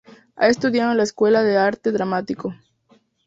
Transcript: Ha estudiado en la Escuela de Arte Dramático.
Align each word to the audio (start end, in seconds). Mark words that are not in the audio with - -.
Ha 0.35 0.47
estudiado 0.47 0.89
en 0.93 0.97
la 0.97 1.03
Escuela 1.03 1.43
de 1.43 1.57
Arte 1.59 1.91
Dramático. 1.91 2.55